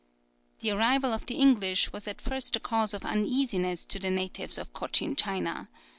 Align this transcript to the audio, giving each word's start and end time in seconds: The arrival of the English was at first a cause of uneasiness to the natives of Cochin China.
The 0.61 0.71
arrival 0.71 1.13
of 1.13 1.27
the 1.27 1.35
English 1.35 1.91
was 1.93 2.07
at 2.07 2.19
first 2.19 2.55
a 2.55 2.59
cause 2.59 2.95
of 2.95 3.05
uneasiness 3.05 3.85
to 3.85 3.99
the 3.99 4.09
natives 4.09 4.57
of 4.57 4.73
Cochin 4.73 5.15
China. 5.15 5.69